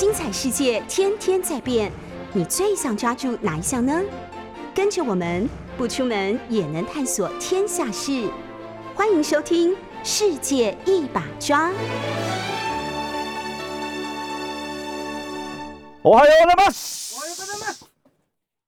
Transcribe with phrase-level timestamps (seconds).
[0.00, 1.92] 精彩世界天天在变，
[2.32, 4.00] 你最想抓住哪一项呢？
[4.74, 5.46] 跟着我们
[5.76, 8.26] 不出门也能探索天下事，
[8.94, 11.68] 欢迎收听《世界一把抓》。
[16.00, 16.72] 我还有了吗？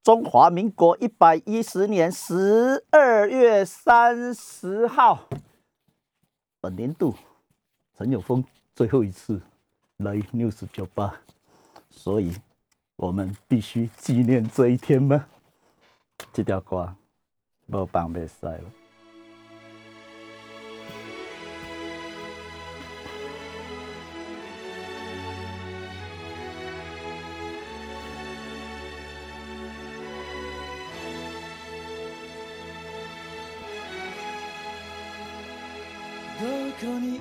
[0.02, 5.30] 中华民国一百一十年十二月三十号，
[6.60, 7.14] 本年度
[7.96, 8.44] 陈友峰
[8.74, 9.40] 最后一次
[10.01, 11.21] 来 News 酒吧，
[11.89, 12.35] 所以
[12.95, 15.25] 我们必须纪念这一天吗？
[16.33, 16.95] 这条歌
[17.67, 18.61] 无放袂使了。
[36.39, 36.45] ど
[36.79, 37.19] こに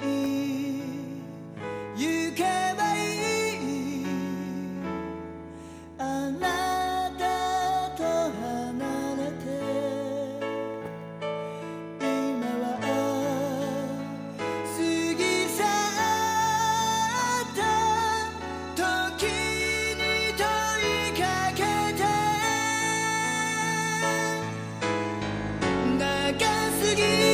[26.97, 27.30] You.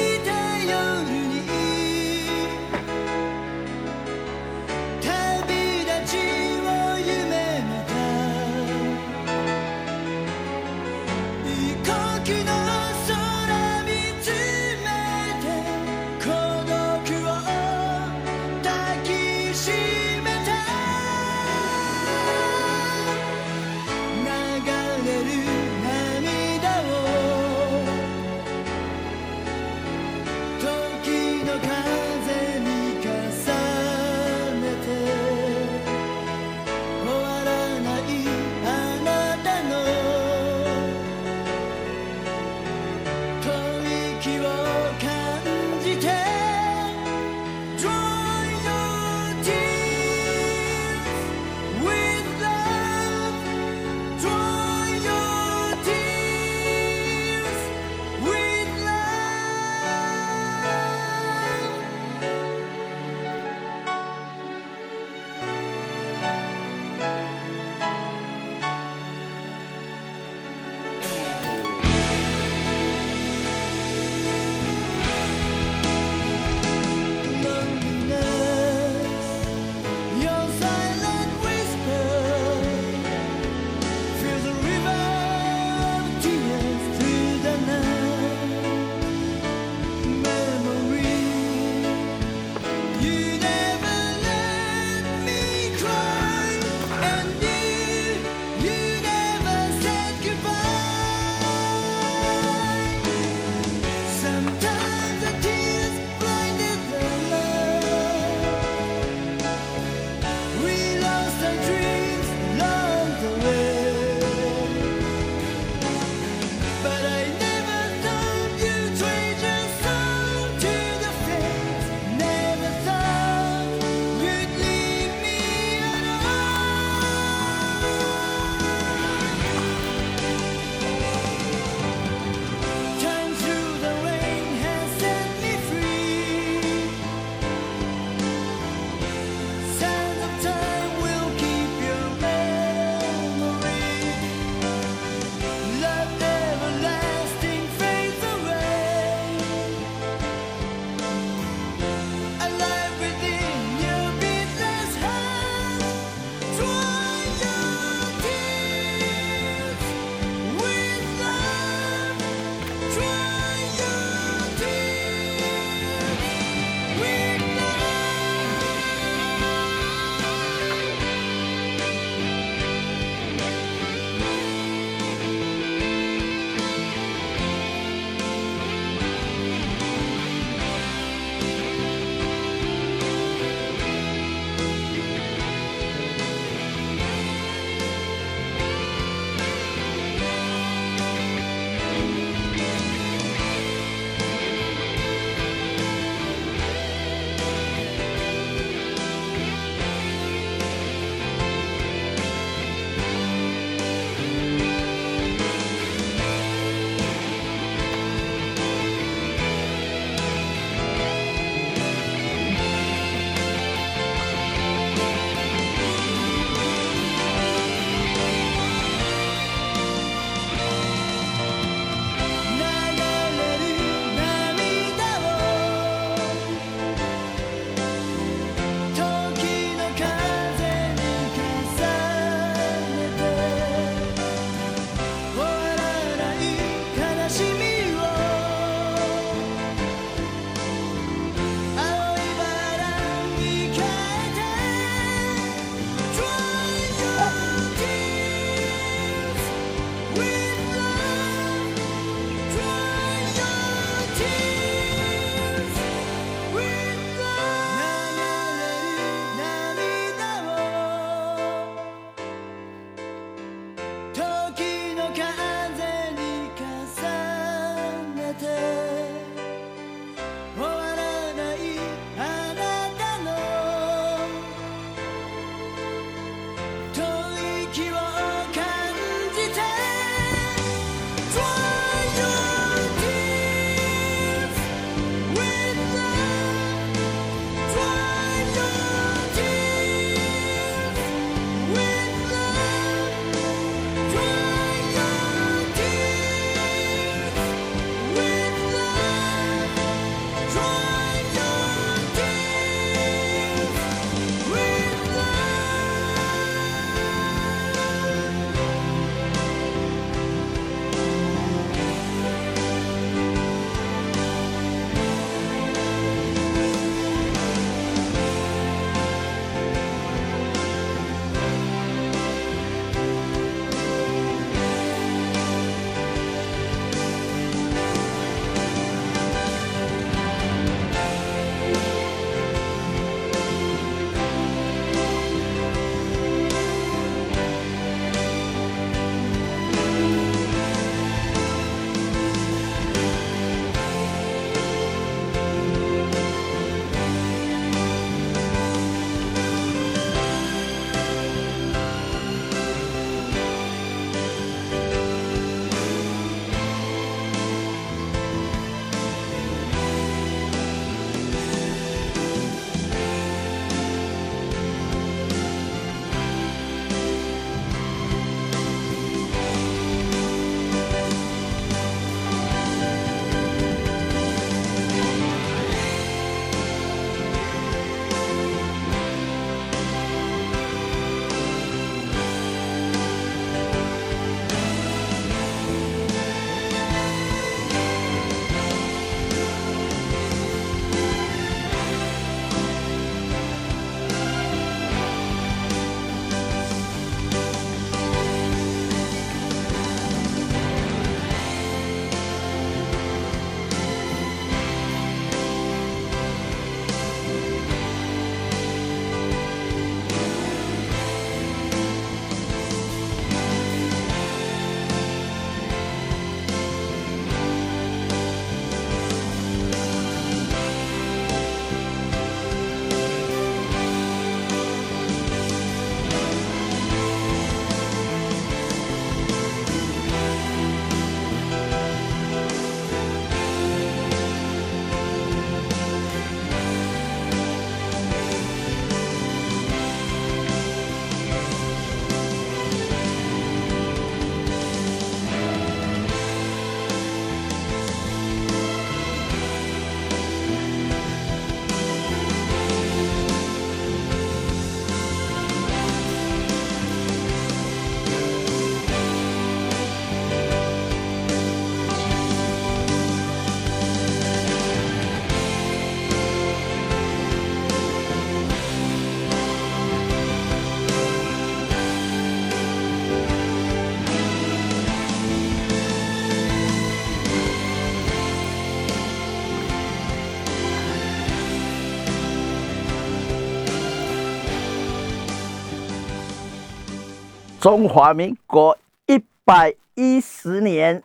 [487.68, 491.04] 中华民国一百一十年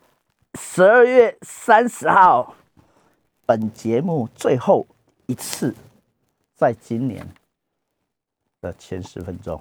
[0.55, 2.55] 十二月三十号，
[3.45, 4.87] 本节目最后
[5.27, 5.75] 一次，
[6.55, 7.27] 在今年
[8.61, 9.61] 的前十分钟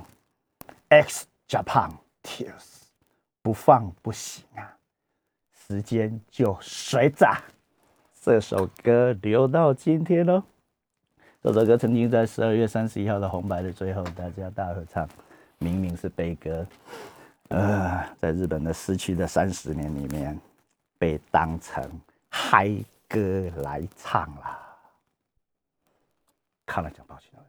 [0.89, 1.89] ，X Japan
[2.22, 2.84] Tears
[3.41, 4.77] 不放不行啊！
[5.51, 7.36] 时间就随着
[8.22, 10.43] 这首歌留到今天喽。
[11.41, 15.10] 这首歌曾经在十二月三十一号的红白的最后，大家大合唱，
[15.63, 16.65] 明明是悲歌，
[17.50, 20.36] 呃，在日本的失去的三十年里面，
[20.98, 21.88] 被当成
[22.30, 22.68] 嗨
[23.08, 24.60] 歌来唱啦。
[26.65, 27.46] 看了讲抱歉了。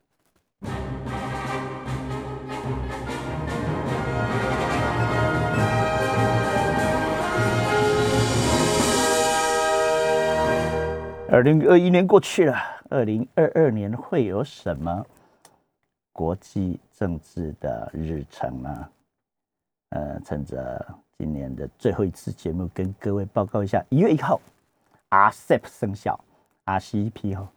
[11.30, 12.54] 二零二一年过去了，
[12.90, 15.06] 二零二二年会有什么
[16.12, 18.88] 国际政治的日程呢？
[19.90, 20.86] 呃，趁着
[21.18, 24.40] 今年的最后一次节目，跟各位报告一下，一月一号
[25.10, 26.18] ，RCEP 生效
[26.64, 27.52] ，RCEP 哈，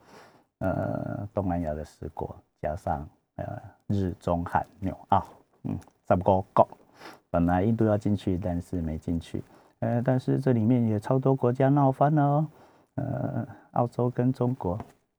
[0.60, 3.08] 呃，东南亚的十国加上
[3.38, 5.26] 呃日中韩纽澳，
[5.64, 6.68] 嗯，三个国，
[7.30, 9.42] 本来印度要进去，但是没进去，
[9.80, 12.48] 呃，但是这里面也超多国家闹翻了哦。
[12.96, 14.78] 呃，澳洲跟中国，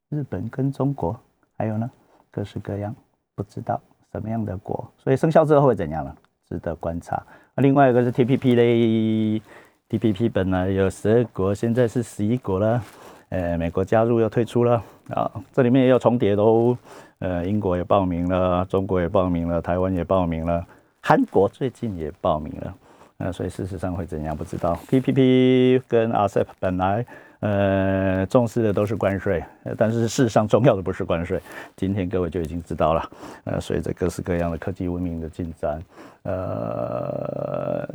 [0.09, 1.19] 日本跟中国，
[1.57, 1.91] 还有呢，
[2.31, 2.95] 各式各样，
[3.37, 3.79] 不知道
[4.11, 6.13] 什么样的果，所以生效之后会怎样呢？
[6.49, 7.23] 值得观察。
[7.55, 9.43] 那另外一个是 TPP 嘞
[9.91, 12.83] ，TPP 本来有十二国，现在是十一国了。
[13.29, 16.79] 呃，美国加入又退出了啊，这里面也有重叠的哦。
[17.19, 20.65] 呃，英国也报名了，中国也报名了，台湾也报名了，
[21.03, 22.75] 韩国最近也报名了。
[23.19, 24.79] 呃，所以事实上会怎样不知道。
[24.89, 27.05] PPP 跟 RCEP 本来。
[27.41, 29.45] 呃，重视的都是关税，
[29.77, 31.39] 但是事实上重要的不是关税。
[31.77, 33.11] 今天各位就已经知道了。
[33.45, 35.79] 呃，随着各式各样的科技文明的进展，
[36.23, 37.87] 呃，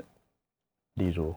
[0.93, 1.33] 例如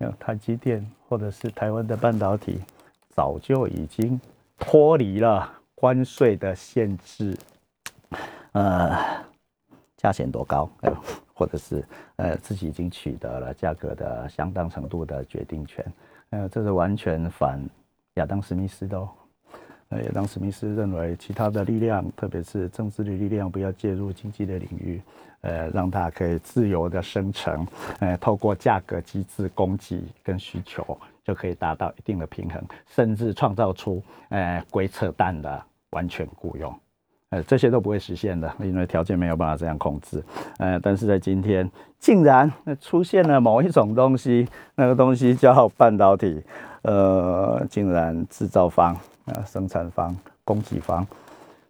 [0.00, 2.60] 像，台积电或者是台湾的半导体，
[3.08, 4.20] 早就已经
[4.58, 7.38] 脱离了关税的限制。
[8.52, 8.98] 呃，
[9.96, 10.68] 价钱多高，
[11.34, 11.84] 或者是
[12.16, 15.84] 呃自己已经取得了价格的相当程度的决定权。
[16.30, 17.60] 呃，这是完全反
[18.14, 19.08] 亚当·史密斯的哦。
[19.90, 25.00] 呃，亚当·史密斯认为，其他的力量，特别是政治的力量，不要介入经济的领域，
[25.42, 27.66] 呃，让它可以自由的生成，
[28.00, 36.74] 呃，透过价格机制，供给跟需求就可以达到一定的平衡，甚至创造出呃鬼扯淡的完全雇佣。
[37.34, 40.22] 呃，这些都不会实现的，因为条件没有办法这样控制。
[40.58, 42.48] 呃，但是在今天，竟然
[42.80, 46.40] 出现了某一种东西，那个东西叫半导体。
[46.82, 51.04] 呃，竟然制造方、呃生产方、供给方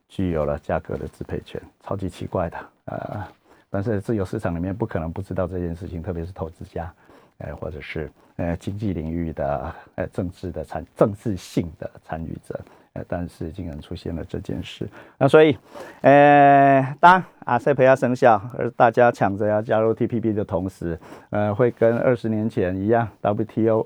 [0.07, 2.57] 具有了价格的支配权，超级奇怪的。
[2.87, 3.25] 呃，
[3.71, 6.93] 但是自由市场里面不可能不知道这件事情，特别是投资家，
[7.39, 12.61] 呃，或者是呃经济领域的呃政治的参政治性的参与者。
[13.09, 15.57] 但是竟然出现了这件事，那所以，
[16.03, 20.97] 呃，当阿塞培亚生效，而大家抢着要加入 TPP 的同时，
[21.31, 23.85] 呃，会跟二十年前一样，WTO，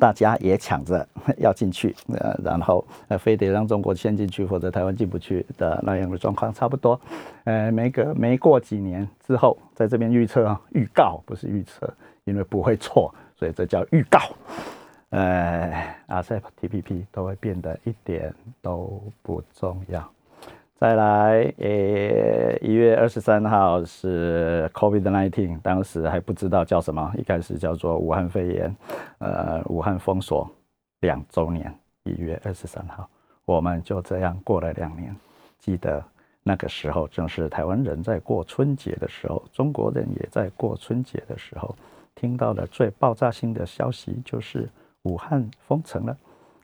[0.00, 1.06] 大家也抢着
[1.36, 7.00] 要进去，呃，然后呃，非得让中国先进去，或者台湾进不去的那样的状况差不多，
[7.44, 11.88] 呃，没隔没过几年之后，在这边预测啊预告不是预测，
[12.24, 14.18] 因为不会错，所以这叫预告。
[15.10, 20.06] 呃，RCEP、TPP 都会变得一点都不重要。
[20.74, 28.76] 再来，呃，一月二十三号是 COVID-19，当时还不知道叫什么，一开始叫做武汉肺炎。
[29.18, 30.48] 呃，武汉封锁
[31.00, 31.74] 两周年，
[32.04, 33.08] 一月二十三号，
[33.46, 35.16] 我们就这样过了两年。
[35.58, 36.04] 记得
[36.42, 41.74] 那个时候，正是台湾人在过春节的时候，中国人也在过春节的时候，
[42.14, 44.68] 听到的最爆炸性的消息就是。
[45.08, 46.16] 武汉封城了，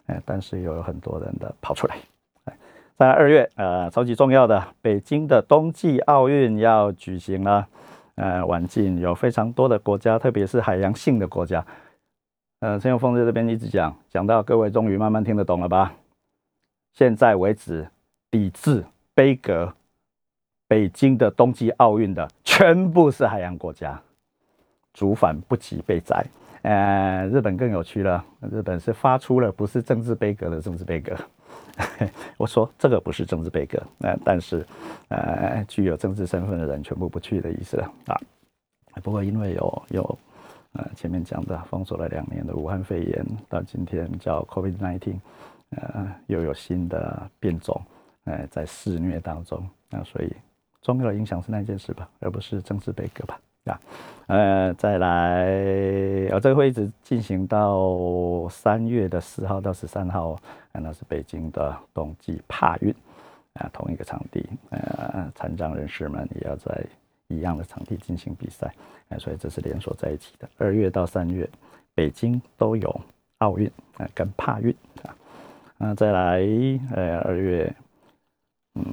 [0.06, 1.96] 哎，但是又有很多人的跑出来。
[2.96, 7.66] 在二月，呃，超级重要的北京的冬季奥运要举行了，
[8.14, 11.64] 呃，晚近有非常多的国家，特别是海洋性的国家。
[12.60, 15.92] 呃，陈永峰在这边一直讲，讲到各位终于慢慢听得懂了吧？
[16.92, 17.88] 现在为止，
[18.30, 19.74] 抵制杯葛
[20.68, 24.00] 北京的冬季奥运的全部是海洋国家，
[24.92, 26.24] 主反不及被宰。
[26.64, 28.24] 呃，日本更有趣了。
[28.50, 31.14] 日本是发出了不是政治悲歌的政治悲歌。
[32.38, 34.64] 我说这个不是政治悲歌，呃，但是
[35.08, 38.16] 呃，具有政治身份的人全部不去的意思啊。
[39.02, 40.18] 不过因为有有
[40.72, 45.18] 呃前面讲的封锁了两年的武汉肺炎，到今天叫 COVID-19，
[45.70, 47.78] 呃，又有新的变种，
[48.24, 50.32] 呃，在肆虐当中，那所以
[50.80, 53.38] 重要的影响是那件事吧，而不是政治悲歌吧？
[53.64, 53.80] 啊，
[54.26, 55.46] 呃，再来，
[56.30, 60.32] 呃，这个会一直进行到三月的四号到十三号，
[60.72, 62.94] 啊，那是北京的冬季帕运，
[63.54, 66.84] 啊，同一个场地，呃，残障人士们也要在
[67.28, 68.70] 一样的场地进行比赛，
[69.08, 70.46] 啊，所以这是连锁在一起的。
[70.58, 71.48] 二月到三月，
[71.94, 73.00] 北京都有
[73.38, 73.66] 奥运，
[73.96, 74.70] 啊，跟帕运，
[75.02, 75.16] 啊，
[75.78, 76.40] 那再来，
[76.94, 77.74] 呃，二月，
[78.74, 78.84] 嗯，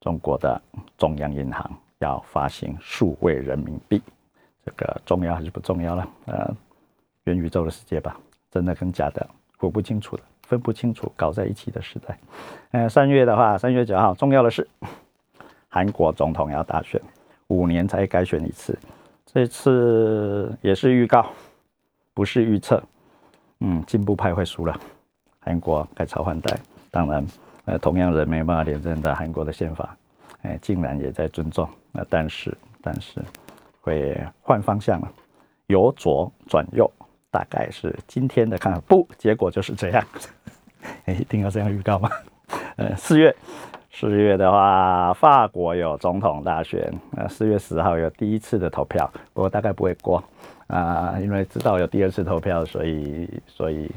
[0.00, 0.60] 中国的
[0.98, 1.70] 中央银行。
[1.98, 4.00] 要发行数位人民币，
[4.64, 6.08] 这个重要还是不重要了？
[6.26, 6.56] 呃，
[7.24, 8.16] 元宇宙的世界吧，
[8.50, 9.28] 真的跟假的
[9.58, 12.18] 分不清楚的，分不清楚，搞在一起的时代。
[12.70, 14.66] 呃，三月的话，三月九号，重要的是，
[15.68, 17.00] 韩国总统要大选，
[17.48, 18.78] 五年才改选一次，
[19.26, 21.26] 这次也是预告，
[22.14, 22.82] 不是预测。
[23.60, 24.78] 嗯，进步派会输了，
[25.40, 26.56] 韩国改朝换代，
[26.92, 27.26] 当然，
[27.64, 29.96] 呃，同样人没办法连任的韩国的宪法。
[30.48, 33.22] 哎，竟然也在尊重，那但是但是
[33.82, 35.12] 会换方向了，
[35.66, 36.90] 由左转右，
[37.30, 38.80] 大概是今天的看法。
[38.88, 40.02] 不，结果就是这样。
[41.04, 42.08] 哎，一定要这样预告吗？
[42.76, 43.34] 呃，四月，
[43.90, 50.24] 四月的话，法国有总统大选，呃，四月十号有第一次的投票，不过大概不会过
[50.68, 53.90] 啊，因为知道有第二次投票，所以所以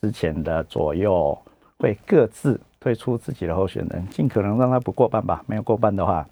[0.00, 1.38] 之前的左右
[1.78, 2.58] 会各自。
[2.80, 5.42] 退出自己的候选人，尽可能让他不过半吧。
[5.46, 6.26] 没有过半的话，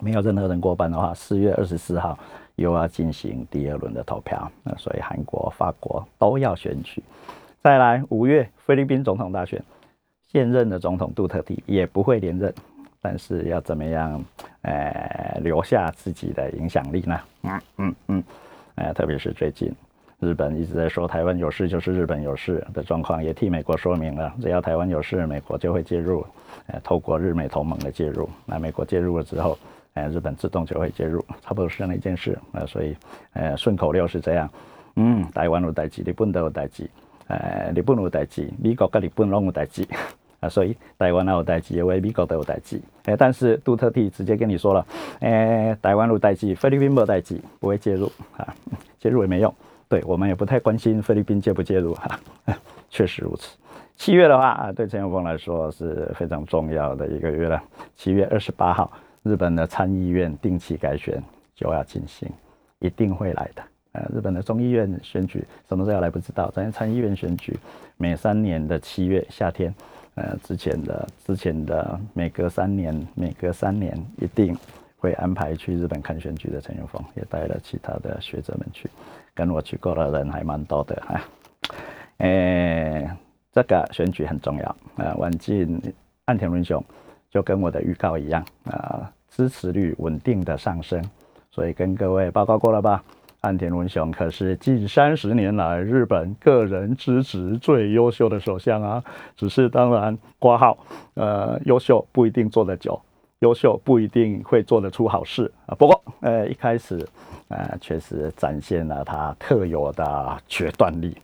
[0.00, 2.18] 没有任何人过半的话，四月二十四号
[2.56, 4.50] 又要进行第二轮的投票。
[4.62, 7.02] 那所以韩国、法国都要选举。
[7.62, 9.62] 再来，五月菲律宾总统大选，
[10.30, 12.52] 现任的总统杜特地也不会连任，
[13.00, 14.24] 但是要怎么样？
[14.62, 17.20] 呃，留下自己的影响力呢？
[17.42, 18.24] 嗯嗯嗯，
[18.74, 19.72] 呃，特别是最近。
[20.20, 26.26] 日本一直在说台湾有事就是日本有事的状况，也替美国说明了，只要台湾有事，美国就会介入，
[26.66, 29.56] 呃，透过日美同盟的介入，那美国介入了之后，
[29.94, 32.96] 呃，日本自动就会介入，差不多是这样一件事，呃，所以，
[33.34, 34.50] 呃，顺口溜是这样，
[34.96, 36.90] 嗯，台湾有代志，日本都有代志，
[37.28, 39.86] 呃，日本有代志，美国跟日本拢有代志，
[40.40, 44.84] 啊， 所以台湾有代志，因为美国都有代志，哎，但是杜特地直接跟你说了，
[45.20, 48.52] 哎，台湾有代志，菲律宾没代志，不会介入，啊，
[48.98, 49.54] 介入也没用。
[49.88, 52.20] 对我们也不太关心菲律宾介不介入哈，
[52.90, 53.56] 确实如此。
[53.96, 57.62] 七月的话啊，对陈永峰来说是非常重要的一个月了。
[57.96, 58.92] 七月二十八号，
[59.22, 61.22] 日本的参议院定期改选
[61.54, 62.28] 就要进行，
[62.78, 63.62] 一定会来的。
[63.92, 67.58] 呃，日本的众议院选举什么时候要来不知道，但是参议院选举
[67.96, 69.74] 每三年的七月夏天，
[70.14, 74.56] 呃，之前的之前的每隔三年，每隔三年一定。
[75.00, 78.90] 会安排去日本看选举的陈永峰，也带了其他的学者们去，
[79.38, 81.20] 跟我去过的人还蛮多的哈。
[82.16, 83.08] 诶，
[83.52, 85.14] 这个选举很重要啊。
[85.16, 85.80] 晚近
[86.24, 86.84] 岸田文雄
[87.30, 91.00] 就跟我的预告一样啊，支持率稳定的上升，
[91.52, 93.00] 所以跟各位报告过了吧。
[93.42, 99.04] 岸田文雄可是近三十年来日本个人支持最优秀的首相啊，
[99.36, 100.76] 只是当然挂号，
[101.14, 103.00] 呃，优秀不一定做得久。
[103.38, 107.08] 优秀不一定会做得出好事啊，不过呃一开始，
[107.48, 111.16] 呃确实展现了他特有的决断力，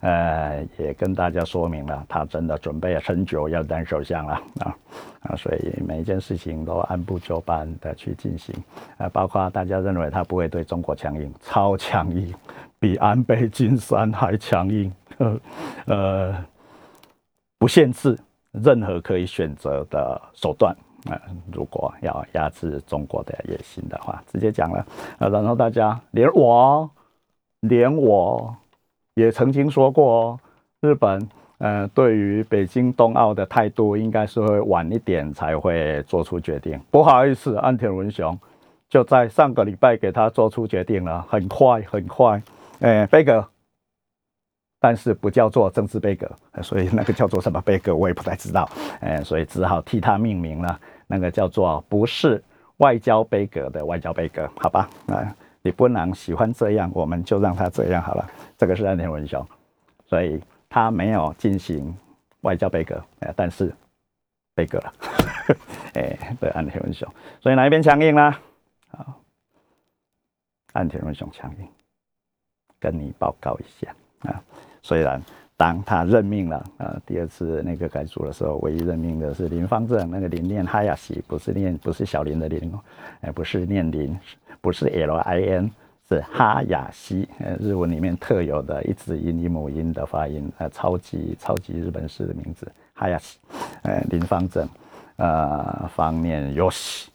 [0.00, 4.76] 呃也跟大家说明了他真的准备了很久要当首相了啊
[5.22, 8.54] 啊，所以每一件事情都按部就班的去进行
[8.96, 12.34] 啊，包括大家认为他不会对中国强硬，超强硬，
[12.78, 14.92] 比安倍晋三还强硬，
[15.86, 16.44] 呃
[17.58, 18.16] 不限制
[18.52, 20.74] 任何可以选择的手段。
[21.08, 21.20] 啊，
[21.52, 24.84] 如果要压制中国的野心的话，直接讲了
[25.18, 25.28] 啊。
[25.28, 26.90] 然后大家连我，
[27.60, 28.54] 连我
[29.14, 30.38] 也曾经说过，
[30.80, 36.78] 日本呃对于北京冬奥的态度，应该是会晚一点才会做出决定。
[36.90, 38.38] 不好意思，岸田文雄
[38.88, 42.42] 就在上个礼拜给他做出决定了，很快很快。
[42.80, 43.46] 哎，贝格。
[44.80, 46.30] 但是不叫做政治悲歌，
[46.62, 48.68] 所以那个叫做什么悲歌，我也不太知道。
[49.00, 52.42] 哎，所以只好替他命名了，那个叫做不是
[52.76, 54.88] 外交悲歌的外交悲歌，好吧？
[55.08, 58.30] 啊，你不能喜欢这样，我们就让他这样好了。
[58.56, 59.44] 这个是安田文雄，
[60.06, 61.92] 所以他没有进行
[62.42, 63.74] 外交悲歌，哎，但是
[64.54, 64.92] 悲歌了。
[65.94, 67.08] 哎，对，安田文雄，
[67.40, 68.22] 所以哪一边强硬呢？
[68.92, 69.16] 啊，
[70.72, 71.68] 安田文雄强硬，
[72.78, 74.40] 跟你报告一下啊。
[74.88, 75.22] 虽然
[75.54, 82.80] 当他任命了呃第二次那个改组的时候，唯一任命的是林方正，那个林念哈亚西，不是念不是小林的林哦，
[83.20, 84.18] 哎不是念林，
[84.62, 85.70] 不是 L I N，
[86.08, 93.38] 是哈雅西，呃日文里面特有的一字音一母音的发音，呃超级超级日本式的名字哈雅西，
[93.82, 94.66] 呃林方正，
[95.16, 97.08] 呃，方念 Yoshi，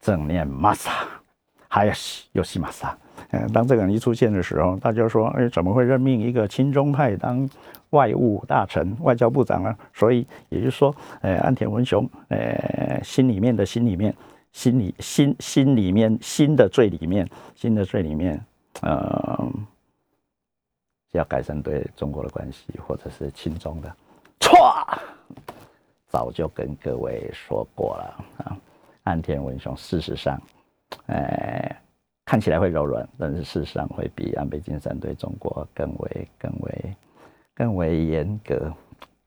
[0.00, 0.88] 正念 masa，
[1.68, 2.94] 哈雅西 Yoshi Masa。
[3.32, 7.48] 呃，当这个人一出现的时候，大家说，哎，怎么会任命一个亲中派当
[7.90, 9.72] 外务大臣、外交部长呢？
[9.94, 14.12] 所以也就是说，呃，岸田文雄，呃，心里面的心里面，
[14.52, 18.44] 心里心心里面心的最里面，心的最里面，
[18.82, 19.48] 呃，
[21.12, 23.96] 要改善对中国的关系，或者是亲中的，
[24.40, 24.58] 错，
[26.08, 28.56] 早就跟各位说过了啊，
[29.04, 30.36] 岸田文雄事实上，
[31.06, 31.76] 呃。
[32.30, 36.96] 看起来会柔软，但是事实上会比安倍晋三对中国更为、更为、
[37.52, 38.72] 更为严格、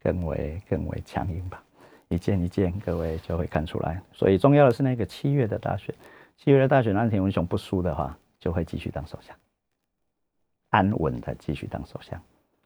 [0.01, 1.61] 更为、更为强硬吧。
[2.07, 4.01] 一件一件，各位就会看出来。
[4.13, 5.93] 所以重要的是那个七月的大选，
[6.37, 9.35] 七月的大选，安田文雄不输的话，就会继续当首相，
[10.69, 12.17] 安稳的继续当首相，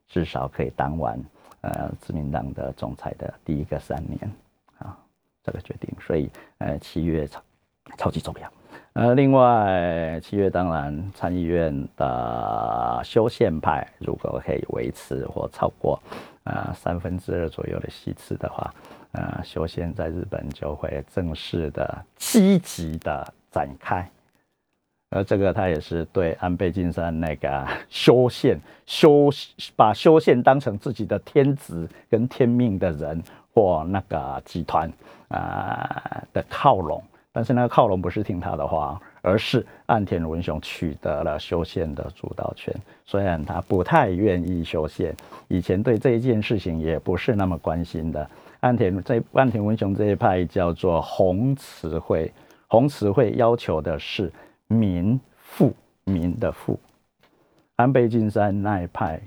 [0.07, 1.19] 至少可以当完
[1.61, 4.31] 呃自民党的总裁的第一个三年
[4.77, 4.95] 啊，
[5.41, 5.89] 这个决定。
[5.99, 7.41] 所以呃，七月超
[7.97, 8.53] 超级重要。
[8.97, 16.01] 呃，另外七月当然参议院的修宪派如果可以维持或超过
[16.43, 18.73] 啊三分之二左右的席次的话，
[19.11, 24.09] 呃，修宪在日本就会正式的积极的展开，
[25.11, 29.29] 而这个他也是对安倍晋三那个修宪修
[29.75, 33.21] 把修宪当成自己的天职跟天命的人
[33.53, 34.91] 或那个集团
[35.27, 36.99] 啊的靠拢。
[37.37, 42.73] 但是那个靠拢不是听他的话，而是岸田文雄取得了修宪的主导权。
[43.05, 45.15] 虽然他不太愿意修宪，
[45.47, 48.27] 以前对这一件事情也不是那么关心的。
[48.61, 52.33] 岸田这岸田文雄这一派叫做红词会，
[52.65, 54.33] 红词会要求的是
[54.65, 55.71] 民富
[56.05, 56.79] 民的富。
[57.75, 59.21] 安倍晋三那一派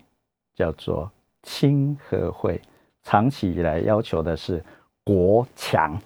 [0.56, 1.08] 叫做
[1.44, 2.60] 亲和会，
[3.04, 4.60] 长期以来要求的是
[5.04, 5.96] 国强。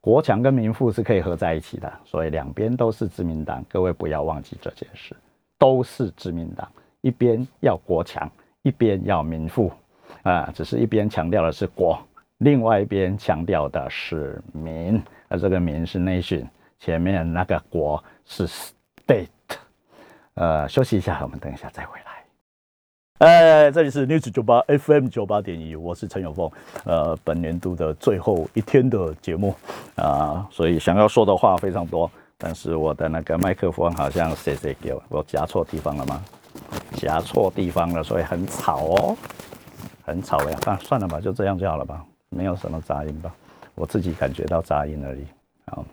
[0.00, 3.62] 国强跟民富是可以合在一起的，所以两边都是自民党。
[3.68, 5.14] 各位不要忘记这件事，
[5.58, 6.66] 都是自民党，
[7.02, 8.30] 一边要国强，
[8.62, 9.70] 一边要民富，
[10.22, 11.98] 啊，只是一边强调的是国，
[12.38, 16.46] 另外一边强调的是民，而这个民是 nation，
[16.78, 19.28] 前面那个国是 state。
[20.34, 22.09] 呃，休息一下，我们等一下再回来。
[23.20, 26.50] 哎，这里是 News 九八 FM 九八点一，我是陈永峰。
[26.84, 29.54] 呃，本年度的最后一天的节目
[29.96, 36.24] 啊，所以想要说的话非常多，但是我的那个麦克风好像谁谁给我，我夹错地方了吗？
[36.94, 39.16] 夹错地方了，所以很吵哦，
[40.02, 40.58] 很吵呀。
[40.64, 43.30] 啊，算了吧，就这样就好了吧，没有什么杂音吧，
[43.74, 45.26] 我自己感觉到杂音而已。
[45.66, 45.84] 好。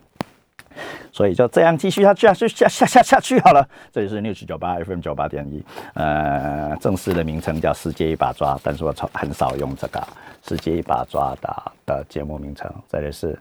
[1.18, 3.68] 所以就这样继续下去啊，就下下下下去好了。
[3.90, 5.60] 这里是六七九八 FM 九八点一，
[5.94, 9.98] 呃，正式的名称叫《世界一把抓》，但是我从很少用这个
[10.48, 12.72] 《世界一把抓》的的节目名称。
[12.88, 13.36] 这里是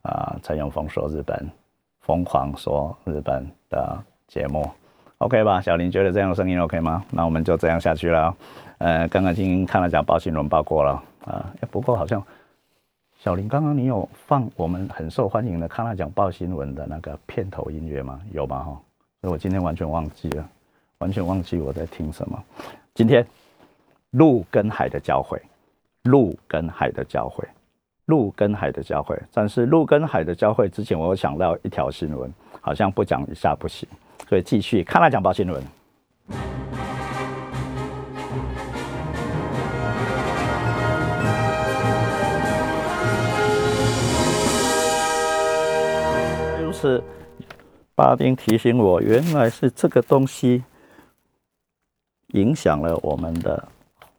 [0.00, 1.46] 啊，陈永峰说日本，
[2.00, 4.66] 疯狂说日本的节目
[5.18, 5.60] ，OK 吧？
[5.60, 7.04] 小林觉得这样的声音 OK 吗？
[7.10, 8.34] 那我们就这样下去了。
[8.78, 10.92] 呃，刚刚已经看了讲报新闻报过了
[11.26, 12.24] 啊，不过好像。
[13.18, 18.20] 小林，刚刚你有放我们很受欢迎的《康纳讲报新闻》的那个片头音乐吗？
[18.30, 18.62] 有吗？
[18.62, 18.80] 哈，
[19.20, 20.48] 所以我今天完全忘记了，
[20.98, 22.40] 完全忘记我在听什么。
[22.94, 23.26] 今天
[24.12, 25.42] 路跟海的交汇，
[26.04, 27.44] 路跟海的交汇，
[28.04, 29.20] 路跟海的交汇。
[29.32, 33.88] 但是路跟海的交汇之前，我有想到一条新闻，好像不讲一下不行，
[34.28, 35.60] 所以继续《康纳讲报新闻》。
[46.80, 47.02] 是
[47.96, 50.62] 巴丁提醒我，原来是这个东西
[52.28, 53.66] 影响了我们的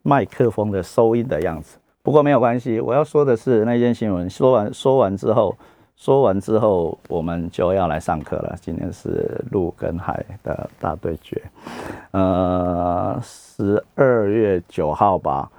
[0.02, 1.78] 麦克风的收音的样子。
[2.02, 4.28] 不过没有关系，我要说的是那件新闻。
[4.28, 5.56] 说完说完之后，
[5.96, 8.54] 说完之后，我们就要来上课了。
[8.60, 11.42] 今天是陆跟海的大对决，
[12.10, 15.50] 呃，十二月九号吧。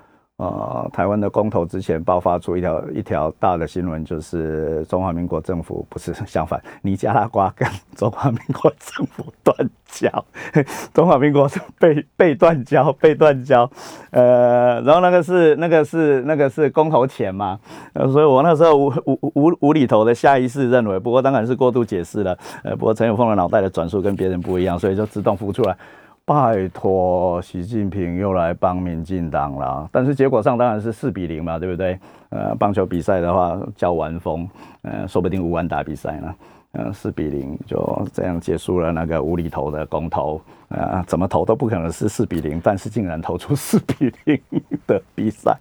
[0.41, 10.09] 呃，台湾的公投之前爆发出一条一条大的新闻，就是中华民国政府不是 相反，尼加拉瓜跟中华民国政府断交，
[10.95, 13.69] 中华民国被被断交，被断交。
[14.09, 17.59] 呃，然后那个是那个是那个是公投前嘛，
[17.93, 22.35] 呃，所以我那时候无无无无厘头的下意识认为，不过当然是过度解释了。
[22.63, 25.77] 呃，不过陈永峰的脑袋的转速跟别人不一样，所以就自动浮出来。
[26.25, 31.99] 拜托，习近平又来帮民进党了，但是结果上当然是四比零嘛，对不对？
[32.29, 34.47] 呃，棒球比赛的话叫完风，
[34.83, 36.33] 呃，说不定五万打比赛呢。
[36.73, 44.41] 嗯，四比零就这样结束了那个无厘头的公投，啊，怎么投都不可能是四比零，但是竟然投出四比零
[44.87, 45.57] 的比赛，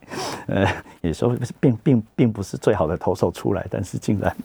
[0.47, 0.65] 呃，
[1.01, 4.37] 也说并并并不是最好的投手出来，但是竟然，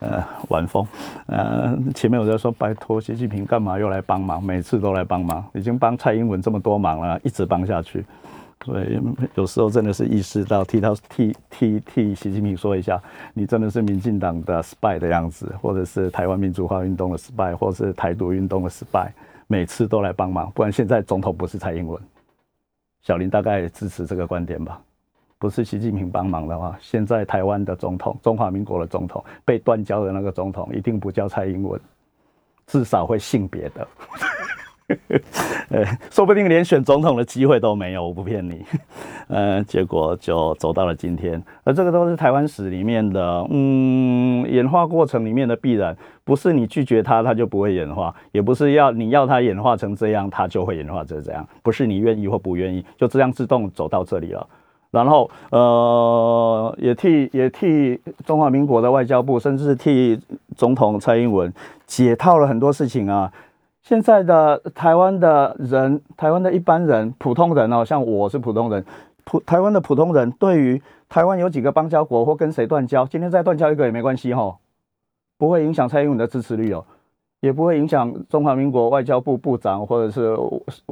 [0.00, 0.84] 呃，完封，
[1.26, 8.04] 呃，前面我在说拜托习近平干嘛又来帮忙，每次都来帮忙，已经帮蔡英文这么多忙了，一直帮下去。
[8.64, 9.00] 所以
[9.34, 13.00] 有时候真的是意识到替他替替替习近平说一下，
[13.32, 19.08] 你真的是民进党的 spy 的样子，或者是台湾民主化运动的 spy，或者是台独运动的 spy，
[19.46, 22.00] 每次都来帮忙，不然现在总统不是蔡英文，
[23.02, 24.80] 小林大概支持这个观点吧？
[25.38, 31.80] 不是习近平帮忙的话，现在台湾的总统，中华民国的总统被断交的那个总统，一定不叫蔡英文，
[32.66, 33.86] 至少会性别的。
[35.68, 38.64] 呃，说不定连选总统的机会都没有，我不骗你。
[39.28, 54.46] 呃，结果就走到了今天，而这个都是台湾史里面的，嗯，演化过程里面的必然，不是你拒绝它，它就不会演化，也不是要你要它演化成这样，它就会演化成这样，不是你愿意或不愿意，就这样自动走到这里了。
[54.90, 60.18] 然后，呃，也替也替中华民国的外交部，甚至替
[60.56, 61.52] 总统蔡英文
[61.86, 63.30] 解套了很多事情啊。
[63.88, 68.84] 现在的台湾的人，台湾的一般人、普通人哦，像我是普通人，
[69.24, 74.54] 普台湾的普通人，对于台湾有几个邦交国或跟谁断交，今天再断交一个也没关系哈，
[75.38, 76.84] 不会影响蔡英文的支持率哦，
[77.40, 80.36] 也不会影响中华民国外交部部长或者是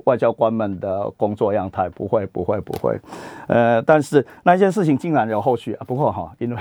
[0.05, 2.99] 外交官们的工作样态，不会，不会，不会。
[3.47, 6.57] 呃，但是那件事情竟然有后续啊，不过哈，因为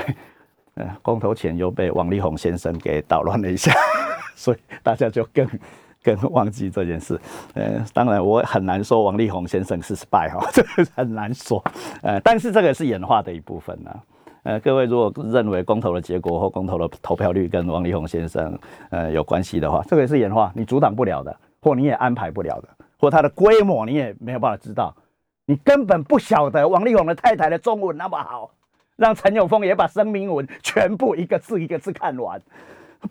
[0.73, 3.71] 呃公投前又被王力宏先生给捣乱了一下，
[4.35, 5.47] 所以大家就更。
[6.05, 7.19] 跟 忘记这件事，
[7.55, 11.63] 呃，当然我很难说王力宏先生是 spy 哈， 这个很难说，
[12.03, 13.91] 呃，但是这个是演化的一部分呢，
[14.43, 18.55] 呃，各位如果认为公投的结果或公投的投票率跟王力宏先生
[18.91, 24.95] 呃有关系的话，这个也是演化，你阻挡不了的，或你也安排不了的，或它的规模你也没有办法知道，
[25.47, 28.51] 你根本不晓得王力宏的太太的中文那么好，
[28.95, 32.39] 让陈永峰也把声明文全部一个字一个字看完，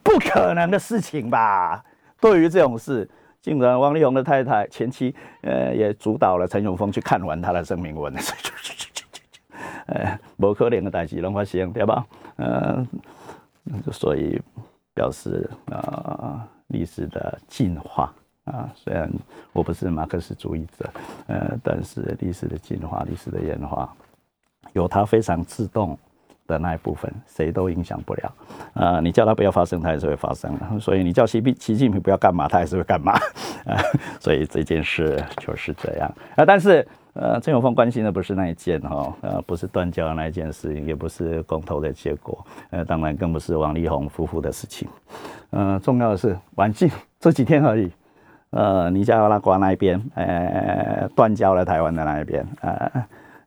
[0.05, 1.85] 不可能的事情吧。
[2.25, 3.07] 对于这种事，
[3.43, 9.43] 竟然王力宏的太太前妻，呃，也主导了陈永峰去看完他的声明文，所以就就就就就
[9.89, 12.07] 呃，不可怜的代志拢发生，对吧？
[12.37, 12.87] 呃，
[13.93, 14.41] 所以
[14.95, 18.11] 表示啊，历史的进化
[18.45, 19.13] 啊，虽然
[19.53, 20.91] 我不是马克思主义者，
[21.27, 23.95] 呃，但是历史的进化、历史的演化，
[24.73, 25.99] 有它非常自动。
[26.47, 28.33] 的那一部分，谁都影响不了。
[28.75, 30.81] 呃，你叫他不要发生，他还是会发生的。
[30.81, 33.13] 所以你叫习近习近平不要干嘛，他还是会干嘛。
[33.65, 33.81] 啊，
[34.21, 36.13] 所以这件事就是这样。
[36.37, 44.87] 啊，但是呃，郑永峰关心的不是那一件哈，呃，不是断交的那一件事情，也不是公投的结果，呃，当然更不是王力宏夫妇的事情。
[45.51, 47.91] 呃，重要的是，晚近这几天而已。
[48.51, 52.91] 呃，尼加拉瓜那一边，呃，断交了台湾的那一边，呃。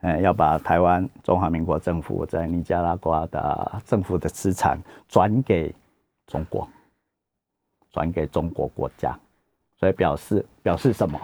[0.02, 4.80] 呃，要把台湾中华民国政府在尼加拉瓜的政府的资产
[5.10, 5.74] 转给
[6.28, 6.68] 中国，
[7.92, 9.18] 转给中国国家，
[9.80, 11.20] 所以表示表示什么？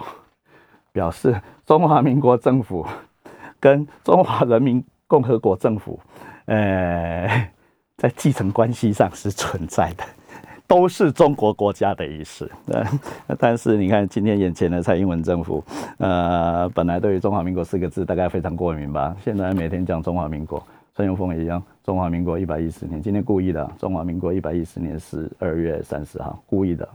[0.92, 2.86] 表示中华民国政府
[3.58, 5.98] 跟中华人民共和国政府，
[6.46, 7.50] 呃，
[7.96, 10.04] 在继承关系上是存在的。
[10.74, 12.84] 都是中国国家的意思，呃，
[13.38, 15.62] 但是你看今天眼前的蔡英文政府，
[15.98, 20.60] 呃，本来对于中华民国四个字大概非常过敏吧，现在每天讲中华民国，
[20.96, 26.88] 陈永峰也一样，中华民国一百一十年，今天故意的，中华民国一百一十年十二月三十号，故意的，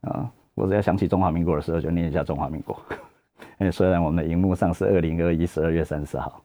[0.00, 2.80] 啊，我只要想起中华民国的时候就念一下中华民国，
[3.58, 6.42] 哎，虽然我们的荧幕上是二零二一十二月三十号，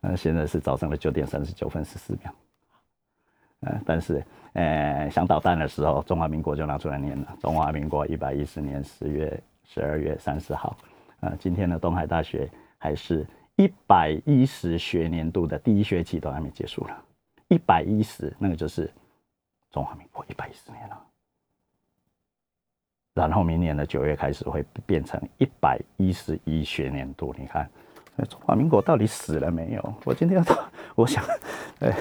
[0.00, 2.32] 呃，现在是早上的九点三十九分十四秒，
[3.60, 4.24] 呃，但是。
[4.54, 7.36] 呃，想导弹的时候，中华民国就拿出来念了。
[7.40, 10.76] 中华民国一百一十年十月十二月三十号，
[11.20, 17.04] 呃，今天的东海大学还是一百一十学年度的第一学期都还没结束了，
[17.46, 18.90] 一百一十那个就是
[19.70, 21.00] 中华民国一百一十年了。
[23.14, 27.32] 然后明年的九月开始会变成一百一十一学年度。
[27.38, 27.70] 你看，
[28.28, 29.94] 中华民国到底死了没有？
[30.04, 30.58] 我今天要，
[30.96, 31.22] 我想，
[31.78, 31.94] 哎。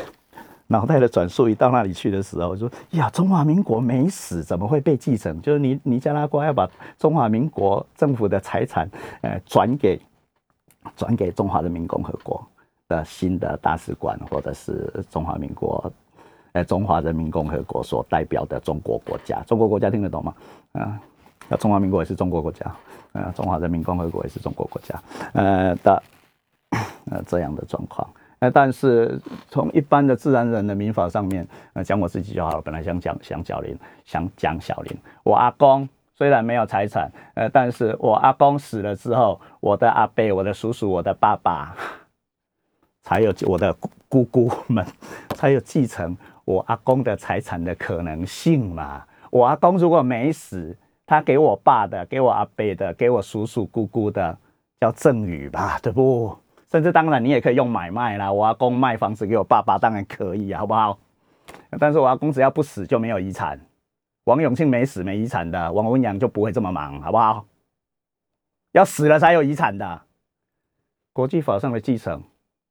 [0.68, 5.42] 脑袋的转速一到那里去的时候，我说呀，中华民国没死，怎么会被继承？
[5.42, 8.90] 就是尼尼加拉瓜要把中华民国政府的财产，
[9.22, 10.00] 呃，转给
[10.96, 12.46] 转给中华人民共和国
[12.90, 15.92] 的新的大使馆，或者是中华民国，
[16.52, 19.42] 呃，中华人民共和国所代表的中国国家。
[19.44, 20.34] 中国国家听得懂吗？
[20.74, 21.00] 啊，
[21.48, 22.76] 那中华民国也是中国国家，
[23.14, 25.02] 呃，中华人民共和国也是中国国家，
[25.32, 26.04] 呃的，
[27.10, 28.06] 呃这样的状况。
[28.40, 32.62] 呃，但是从一般的自然人的民法上面，呃，讲我自己就好了。
[32.62, 41.76] 本来想讲想小林，想讲小林，我阿公虽然没有财产，呃，但是我阿公死了之后，我的阿伯、我的叔叔、我的爸爸，
[43.02, 43.76] 才有我的
[44.08, 44.86] 姑姑们，
[45.36, 49.04] 才有继承我阿公的财产的可能性嘛。
[49.32, 54.38] 我阿公如果没死，他给我爸的、给我阿伯的、给我叔叔姑姑的，
[54.80, 56.38] 叫赠与吧，对不？
[56.70, 61.00] 甚至当然你也可以用买卖啦，我阿公卖房子给我爸爸，当然可以啊，好不好？
[61.80, 63.60] 但是我阿公只要不死就没有遗产，
[64.26, 67.46] 王永庆没死没遗产的，王文洋就不会这么忙，好不好？
[68.74, 70.02] 要死了才有遗产的，
[71.14, 72.22] 国际法上的继承，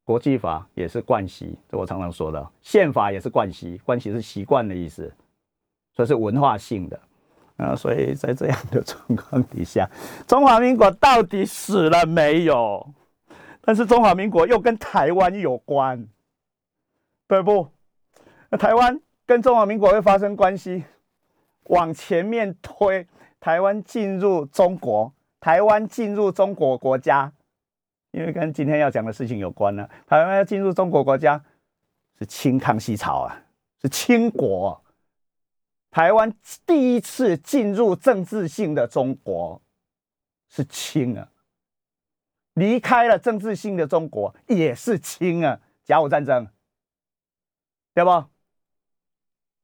[0.05, 5.13] 国际法也是惯习，这我常常说的，宪法也是惯习，惯习是习惯的意思，
[5.95, 7.01] 所以是文化性的。
[7.57, 9.89] 啊，所以在这样的状况底下，
[10.27, 12.87] 中华民国到底死了没有？
[13.67, 16.07] 但是中华民国又跟台湾有关，
[17.27, 17.69] 对不？
[18.49, 20.85] 那台湾跟中华民国会发生关系，
[21.65, 23.05] 往前面推，
[23.41, 27.33] 台湾进入中国，台湾进入中国国家，
[28.13, 29.89] 因为跟今天要讲的事情有关呢。
[30.07, 31.45] 台湾要进入中国国家，
[32.21, 33.43] 是清康熙朝啊，
[33.83, 34.81] 是清国。
[35.91, 36.33] 台湾
[36.65, 39.61] 第一次进入政治性的中国
[40.49, 41.29] 是清啊，
[42.57, 46.47] 离开了政治性的中国也是清啊，甲午战争，
[47.95, 48.25] 对不？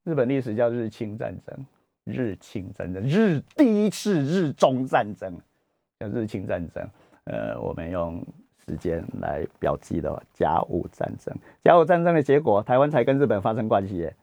[0.03, 1.65] 日本历史叫日清战争，
[2.03, 5.39] 日清战争，日第一次日中战争
[5.99, 6.87] 叫日清战争。
[7.23, 8.23] 呃，我们用
[8.65, 14.15] 时间来标记的，甲午战争，甲午战争的结果，台湾才跟日本发生关系耶。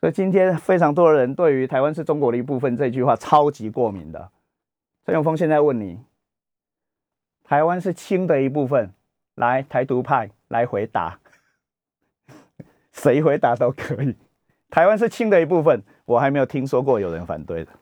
[0.00, 4.30] 所以今天非常多的人对于台湾是中国的一部分这句话超级过敏的。
[5.06, 5.98] 陈永峰现在问你，
[7.48, 8.90] 台湾是清的一部分，
[9.36, 11.18] 来台独派来回答，
[12.92, 14.14] 谁回答都可以。
[14.68, 17.72] 台湾是清的一部分，我还没有听说过有人反对的。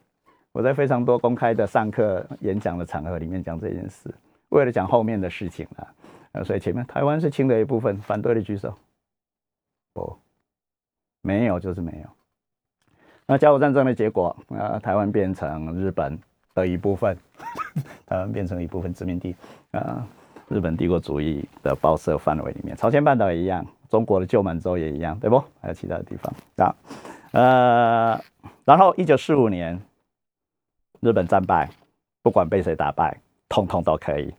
[0.52, 4.14] 我在非常多公开的上课、演讲的场合里面讲这件事，
[4.50, 5.92] 为了讲后面的事情啊，
[6.30, 8.72] 呃，所以前面台湾是清的一部分，反对的举手。
[9.92, 10.16] 不。
[11.22, 12.08] 没有就是没有。
[13.26, 16.16] 那甲午战争的结果，呃，台湾变成日本
[16.56, 17.16] 的一部分，
[18.06, 19.36] 台湾变成一部分殖民地，
[19.72, 20.04] 啊，
[20.48, 25.38] 日本帝国主义的包摄范围里面，朝鲜半岛也一样，中国的旧满洲也一样，对不？
[25.60, 26.74] 还有其他的地方啊，
[27.32, 28.20] 呃，
[28.64, 29.78] 然后一九四五年，
[31.00, 31.68] 日本战败，
[32.22, 34.34] 不管被谁打败，通通都可以。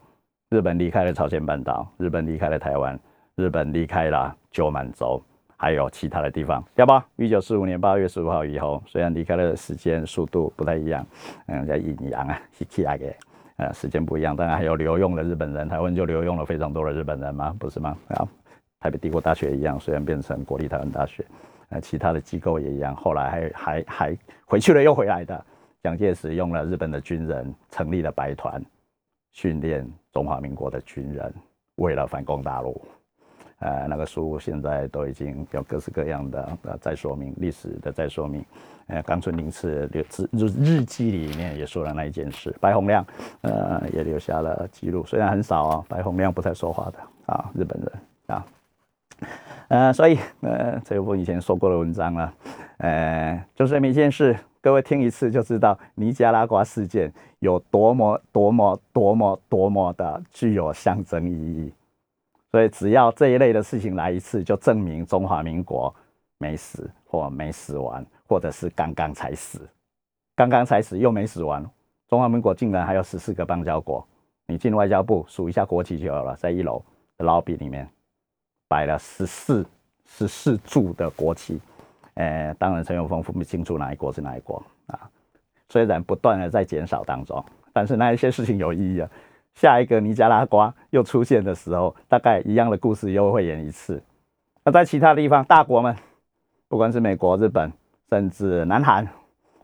[0.49, 2.97] 日本离开了朝鲜半岛，日本离开了台湾，
[3.35, 5.21] 日本离开了旧满洲。
[5.59, 6.93] 还有其他的地方，要不？
[7.15, 11.05] 一九四五年八月十五号以后，虽然离开的时间速度不太一样，
[11.47, 13.13] 嗯，在阴阳啊，是起来的，
[13.57, 14.35] 呃，时间不一样。
[14.35, 17.97] 当然还有留用的日本人，台湾就留用了非常多的日本人嘛，不是吗？
[18.09, 18.27] 啊，
[18.79, 21.25] 台北帝国大学一样，虽然变成国立台湾大学，
[21.69, 25.43] 呃，其他的机构也一样，后来还还还回去了又回来的。
[25.81, 28.63] 蒋介石用了日本的军人成立了白团，
[29.31, 31.33] 训练中华民国的军人，
[31.77, 32.79] 为了反攻大陆。
[33.59, 38.43] 呃，那个书现在都已经有各式各样的呃再说明历史的再说明。
[38.89, 39.89] 呃，冈村宁次
[40.31, 43.05] 日日记里面也说了那一件事，白洪亮
[43.41, 47.91] 呃也留下了记录，虽然很少啊，白洪亮不太说话的啊，日本人
[48.27, 48.45] 啊，
[49.67, 52.33] 呃，所以呃，这我以前说过的文章了，
[52.77, 61.73] 呃，就是这么一件事，各位听一次就知道尼加拉瓜事件有多么多么多么多么的具有象征意义。
[62.57, 65.93] 所以，只要这一类的事情来一次，就证明中华民国
[66.39, 69.61] 没死或没死完，或者是刚刚才死，
[70.35, 71.63] 刚刚才死又没死完。
[72.07, 74.03] 中华民国竟然还有十四个邦交国，
[74.47, 76.83] 你进外交部数一下国旗就有了，在一楼
[77.15, 77.87] 的 lobby 里面
[78.67, 79.63] 摆了十四
[80.07, 81.61] 十四柱的国旗。
[82.15, 85.07] 呃，当然陈永峰分不清楚哪一国是哪一国啊。
[85.69, 89.07] 虽然不断的在减少当中，但是那一些事情有意义啊。
[89.57, 93.99] 下一个尼加拉瓜又出现的时候，大概一样的故事又会演一次。
[94.63, 95.95] 那在其他地方，大国们，
[96.67, 97.73] 不管是美国、日本，
[98.07, 99.07] 甚至南韩，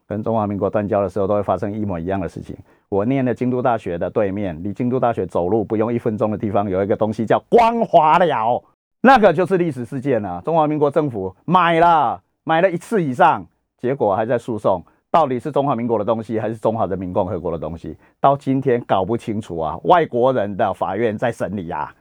[0.08, 2.58] 跟中华民国断交的时候，都会发生一模一样的事情。
[2.90, 8.60] 我念的京都大学的对面，离京都大学走路不用一分钟的地方，有一个东西叫光华寮，
[9.02, 10.42] 那个就是历史事件啊。
[10.44, 13.46] 中华民国政府买了，买了一次以上，
[13.78, 14.84] 结果还在诉讼。
[15.14, 17.96] 到底是中华民国的东西，还是中华人民共和国的东西？
[18.20, 19.78] 到今天搞不清楚啊！
[19.84, 21.94] 外国人的法院在审理啊！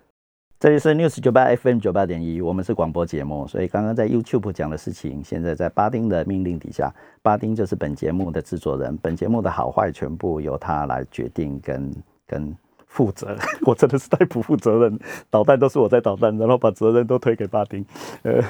[0.58, 11.92] 这里是 News 九八 FM 九八点一，我们是广播节目，所以刚刚在 YouTube 讲的事情，现在在巴丁的命令底下，巴丁就是本节目的制作人，本节目的好坏全部由他来决定跟
[12.26, 17.84] 跟负责，我真的是太不负责任，导弹都是我在导弹，然后把责任都推给巴丁。
[18.22, 18.42] 呃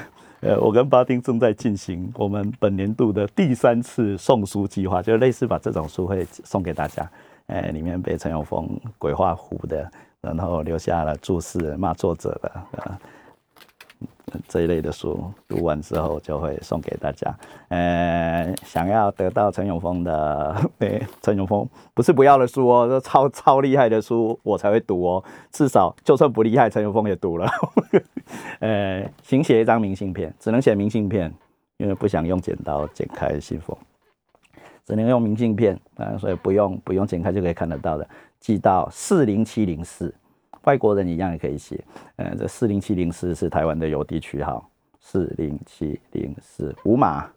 [0.43, 7.09] 呃，我跟巴丁正在进行我们本年度的第三次送书计划，就类似把这种书会送给大家。
[7.47, 9.89] 呃，里面被陈永峰鬼画符的，
[10.21, 12.97] 然后留下了注释骂作者的，呃，
[14.47, 17.35] 这一类的书读完之后就会送给大家。
[17.67, 20.55] 呃，想要得到陈永峰的，
[21.21, 25.23] 陈永峰不是不要的书哦，这超超厉害的书我才会读哦。
[25.51, 27.47] 至少就算不厉害，陈永峰也读了。
[28.59, 31.31] 呃，请写一张明信片，只能写明信片，
[31.77, 33.77] 因为不想用剪刀剪开信封，
[34.85, 38.07] 只能用明信片啊，所以不用不用剪开就可以看得到的，
[38.39, 40.13] 寄到四零七零四。
[40.63, 41.83] 外国人一样也可以写，
[42.15, 47.29] 呃，这四零七零四是台湾的邮递区号，四零七零四五码，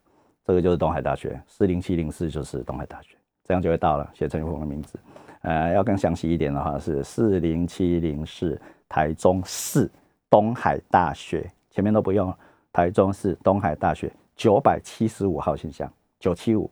[0.44, 4.98] 这个就是东海大学，四零七零四就是东海大学，这样就会到了，写陈玉峰的名字。
[5.42, 9.90] 呃，要更详细一点的话是四零七零四台中市
[10.30, 12.32] 东海大学，前面都不用，
[12.72, 16.70] 台中市东海大学九百七十五号信箱，九七五，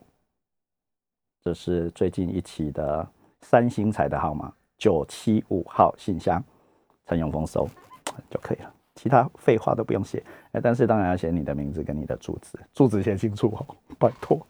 [1.41, 3.05] 这是最近一期的
[3.41, 4.53] 三星彩的号码。
[4.77, 6.43] 九七五号信箱，
[7.07, 7.67] 陈永峰收
[8.29, 10.23] 就可以了，其他废话都不用写。
[10.51, 14.45] 哎，但是当然要写你的名字跟你的住址，住址写清楚哦，拜托，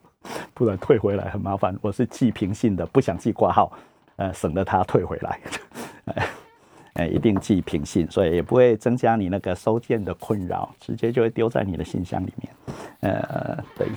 [0.53, 1.77] 不然退回来很麻烦。
[1.81, 3.71] 我是寄平信的，不想寄挂号，
[4.17, 5.39] 呃，省得他退回来。
[6.95, 12.53] 哎，一定寄平信，所以也不会增加你那个收件的困扰，直接就会丢在你的信箱里面。
[13.01, 13.87] 呃，对。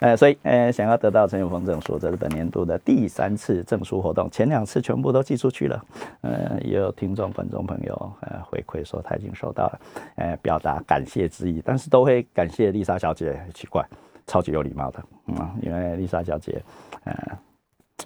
[0.00, 5.84] 呃，所以呃，想要得到陈永峰证书，这是本年度的第三次证书活动，前两次全部都寄出去了。
[6.22, 9.80] 呃，也有听众、观众朋友呃回馈说他已经收到了，
[10.16, 13.84] 呃，表达感谢之意，但是都会感谢丽莎小姐，奇怪，
[14.26, 16.62] 超级有礼貌的，嗯，因为丽莎小姐
[17.04, 17.14] 呃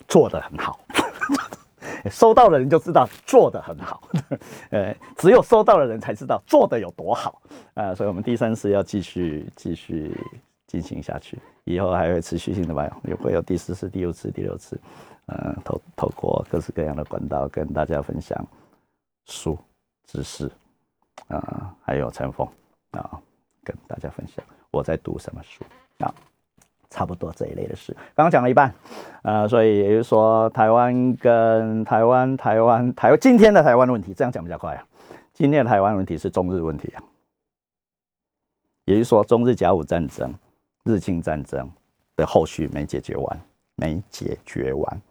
[0.09, 0.81] 做的很好，
[2.11, 4.03] 收到的人就知道做的很好，
[4.71, 7.41] 呃， 只有收到的人才知道做的有多好，
[7.75, 10.17] 啊，所以我们第三次要继续继续。
[10.69, 14.81] 进行下去，以后还会持续性的吧，也会有第四次、第五次、第六次，
[15.27, 18.43] 嗯，透透过各式各样的管道跟大家分享
[19.27, 19.59] 书
[20.07, 20.51] 知识，
[21.29, 22.49] 啊，还有陈峰
[22.93, 23.21] 啊，
[23.63, 25.63] 跟大家分享我在读什么书
[25.99, 26.15] 啊，
[26.93, 27.93] 差不多这一类的事。
[28.15, 28.73] 刚刚讲了一半，
[29.23, 34.85] 呃，所以也就是说，台湾跟台湾、台湾、台湾今天的台湾问题，这样讲比较快啊。
[35.33, 37.03] 今天的台湾问题是中日问题啊，
[38.85, 40.33] 也就是说，中日甲午战争。
[40.85, 41.71] 日清战争
[42.17, 43.41] 的后续没解决完，
[43.77, 45.03] 没解决完，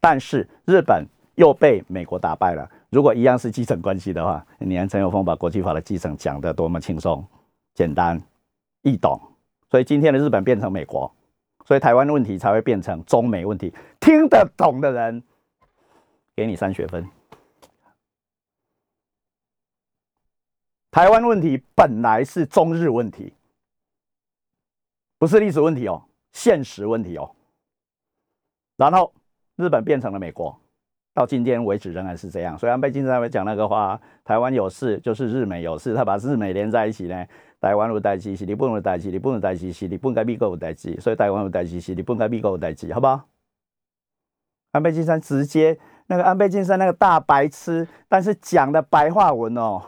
[0.00, 2.66] 但是日本又被美国打败了。
[2.88, 7.22] 如果一样是继承关系的话，你看陈友峰把国际法的继承讲得多么轻松、
[7.74, 8.18] 简单、
[8.80, 9.20] 易懂，
[9.70, 11.12] 所以今天的日本变成美国，
[11.68, 13.70] 所以台湾问题才会变成中美问题。
[14.00, 15.22] 听得懂的人，
[16.34, 17.06] 给你三学分。
[20.90, 23.34] 台湾问题本来是中日问题。
[25.18, 26.02] 不是历史问题哦，
[26.32, 27.30] 现实问题哦。
[28.78, 29.12] 然后
[29.56, 30.58] 日本变成了美国，
[31.12, 32.58] 到今天为止仍然是这样。
[32.58, 37.26] 所以安倍晋三会讲那个话：台湾有事就是日美有事，他把日美连在一起呢。
[37.60, 43.26] 台湾有代志，是日本有代志，日本有代志，是日本该美国有代志，所以台湾有代志，是日本该美国有代志，好不好？
[44.72, 49.82] 安倍晋三直接那个安倍晋三那个大白痴，但是讲的白话文哦，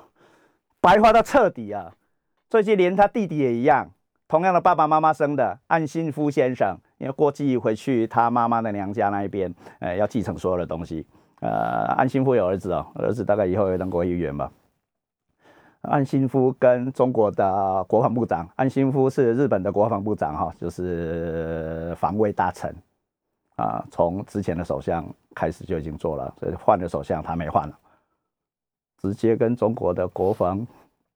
[0.80, 1.92] 白话到彻底啊！
[2.48, 3.90] 最近连他弟弟也一样。
[4.26, 11.06] 同样的爸爸妈妈生的岸信夫先生，因为过继回去他妈妈的娘家那一边，呃，要继承所有的东西。
[11.40, 14.50] 呃，岸信夫有儿子哦，儿子大概以后会当国议员吧。
[15.82, 22.74] 岸信夫跟中国的国防部长，岸信夫是日本的国防部长哈，就是防卫大臣
[23.56, 25.04] 啊，从之前的首相
[25.34, 27.78] 开始就已经做了，所以换了首相他没换了，
[28.98, 30.66] 直接跟中国的国防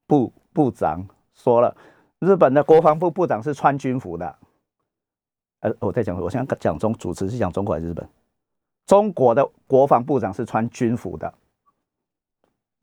[0.06, 1.76] 部部长说了。
[2.20, 4.38] 日本的国防部部长是穿军服的，
[5.60, 8.08] 呃，我在讲，我想讲中主持是讲中国还是日本？
[8.86, 11.34] 中国的国防部长是穿军服的，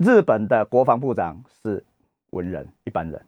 [0.01, 1.83] 日本的国防部长是
[2.31, 3.21] 文人一般人，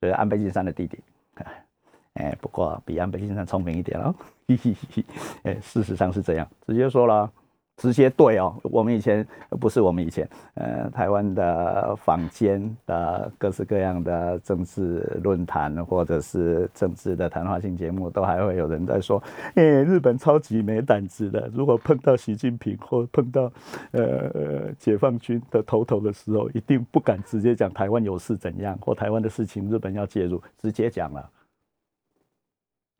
[0.00, 0.98] 所以安倍晋三的弟弟，
[2.14, 4.14] 哎，不过比安倍晋三聪明一点哦，
[4.46, 5.04] 嘿嘿嘿，
[5.44, 7.32] 哎，事实上是这样，直接说了。
[7.78, 9.26] 直接对哦，我们以前
[9.60, 19.22] 不是我们以前，呃，台湾的坊间的各式各样的政治论坛或者是政治的谈话性节目，都还会有人在说，
[19.54, 23.50] 诶，日本超级没胆子的，如果碰到习近平或碰到
[23.92, 31.30] 呃解放军的头头的时候，一定不敢直接讲台湾有事怎样或台湾的事情日本要介入，直接讲了，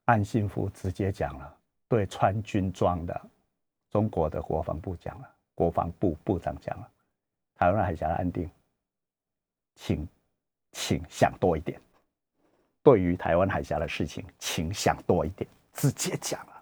[0.04, 1.52] 岸信夫直接讲了，
[1.88, 3.20] 对穿军装的。
[3.90, 6.88] 中国的国防部讲了，国防部部长讲了，
[7.54, 8.48] 台湾海峡的安定，
[9.74, 10.08] 请
[10.72, 11.80] 请想多一点。
[12.82, 16.52] 对于台湾海峡的事情，请想多一点，直接讲了。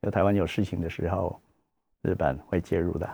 [0.00, 1.40] 有台湾有事情的时候，
[2.02, 3.08] 日本会介入的。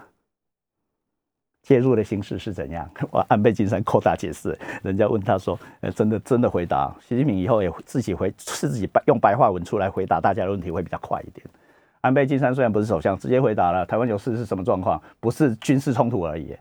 [1.62, 2.90] 介入的形式是怎样？
[3.10, 11.46] 我安倍晋三扩大解释，人家问他说：“呃，真的真的回答。”习近平以后也自己回自己用白话文出来回答大家的问题会比较快一点。
[12.02, 16.54] 安倍晋三虽然不是首相，直接回答了台湾有事是什么状况，不是军事冲突而已，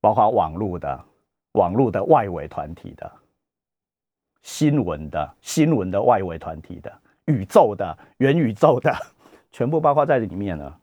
[0.00, 1.04] 包括网络的、
[1.52, 3.12] 网络的外围团体的、
[4.42, 6.90] 新闻的、新闻的外围团体的、
[7.26, 8.90] 宇宙的、元宇宙的，
[9.52, 10.80] 全部包括在里面了，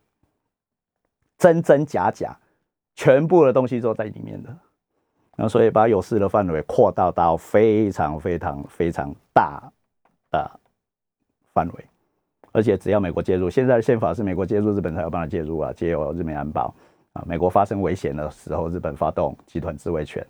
[1.38, 2.38] 真真假假。
[2.96, 4.50] 全部的东西都在里面的，
[5.36, 9.64] 然后所以把有事的范围扩大到非常非常非常大
[10.30, 10.60] 的
[11.56, 11.88] 范围，
[12.54, 16.74] 而且只要美国介入，现在的宪法是美国介入，日本才有办法介入啊，借由日美安保
[17.14, 20.26] 啊，美国发生危险的时候，日本发动集团自卫权，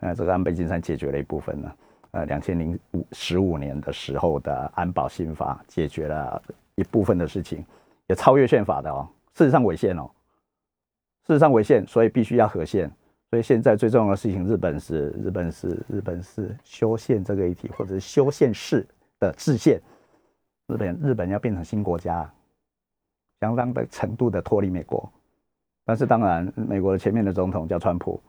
[0.00, 1.72] 呃，这个安倍晋三解决了一部分呢，
[2.10, 6.42] 呃，两千零五十五年的时候的安保新法解决了
[6.74, 7.64] 一部分的事情，
[8.08, 10.10] 也超越宪法的哦，事实上违宪哦。
[11.26, 12.90] 事实上违宪，所以必须要和宪。
[13.30, 18.84] 所以现在最重要的事情，日本是日本是日本是修宪这个议题，或者是修宪式
[19.20, 19.80] 的制宪。
[20.68, 22.30] 日本日本要变成新国家，
[23.40, 25.10] 相当的程度的脱离美国。
[25.84, 28.20] 但是当然，美国的前面的总统叫川普，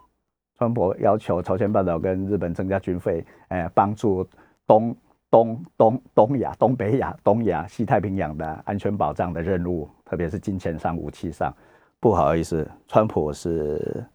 [0.57, 4.25] 川普要求朝鲜半岛跟日本增加军费，哎，帮助
[4.65, 4.95] 东
[5.29, 11.53] 东东东亚、东北亚、东亚、西太平洋的安全保障的任务，特别是金钱上、武器上。
[11.99, 14.05] 不好意思，川普是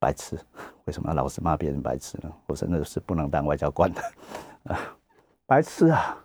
[0.00, 0.36] 白痴，
[0.86, 2.32] 为什么老是骂别人白痴呢？
[2.48, 4.02] 我真的是不能当外交官的
[4.64, 4.76] 啊，
[5.46, 6.20] 白痴啊！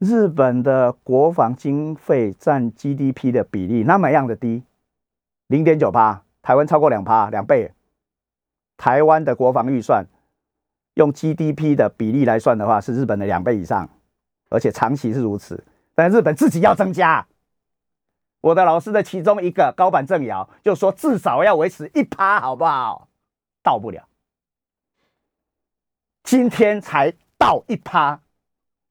[0.00, 4.64] 日本的国防经费占 GDP 的比例那么样的低，
[5.46, 7.72] 零点九八，台湾超过两趴，两倍。
[8.78, 10.06] 台湾的国防预算
[10.94, 13.90] 用 GDP 的比例来算的话，是日本的两倍以上，
[14.48, 15.62] 而且长期是如此。
[15.94, 17.26] 但日本自己要增加。
[18.40, 23.08] 我的老师的其中一个高板正尧就说：“至少要维持一趴，好不好？
[23.62, 24.08] 到不了，
[26.24, 28.22] 今天才到一趴，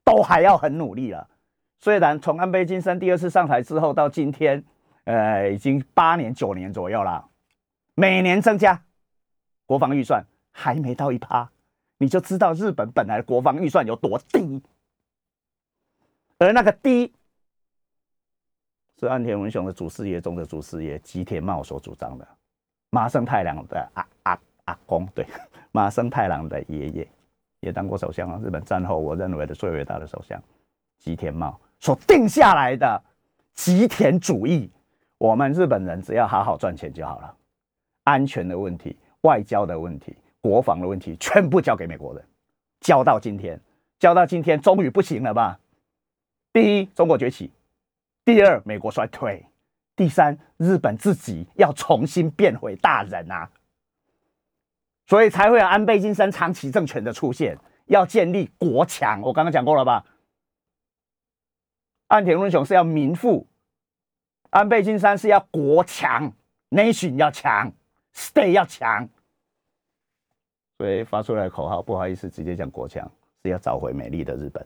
[0.10, 1.28] 都还要很努力了。
[1.80, 4.64] 虽然从安倍晋三第二次上台之后到今天，
[5.04, 7.30] 呃，已经八年九年左右了，
[7.94, 8.84] 每年增加
[9.66, 11.50] 国防预算还没到一趴，
[11.98, 14.62] 你就知道日本本来的国防预算有多低，
[16.38, 17.14] 而那个低。”
[19.00, 22.28] 是岸田文雄的祖师爷中的祖师爷吉田茂所主张的，
[22.90, 25.26] 麻生太郎的阿阿阿公，对，
[25.72, 27.08] 麻生太郎的爷爷
[27.62, 28.40] 也当过首相啊。
[28.44, 30.42] 日本战后我认为的最伟大的首相
[30.98, 33.02] 吉田茂所定下来的
[33.54, 34.70] 吉田主义，
[35.18, 37.36] 我们日本人只要好好赚钱就好了，
[38.04, 42.24] 安全的问题、外交的问题、国防的问题，全部交给美国人。
[42.82, 43.60] 交到今天，
[44.00, 45.60] 交到今天，终于不行了吧？
[46.54, 47.52] 第一，中国崛起。
[48.24, 49.44] 第二，美国衰退；
[49.96, 53.50] 第三，日本自己要重新变回大人啊，
[55.10, 57.58] 所以才会有安倍晋三长期政权的出现，
[57.88, 59.20] 要建立国强。
[59.22, 60.06] 我刚刚讲过了吧？
[62.10, 63.48] 岸田文雄是要民富，
[64.52, 66.32] 安倍晋三是要国强
[66.70, 67.72] ，nation 要强
[68.14, 69.10] ，state 要强，
[70.78, 74.64] 所以发出来的口号，不好意思，直接讲国强，是要找回美丽的日本。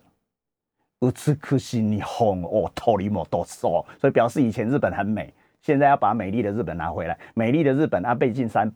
[1.00, 7.18] 不只可惜你红哦，头里莫多说，所以表示以前日本很美，现在要把美丽的日本拿回来。
[7.34, 8.70] 美丽的日本，安倍晋三